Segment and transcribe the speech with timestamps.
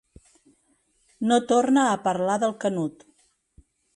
[1.31, 3.09] No torna a parlar del Canut.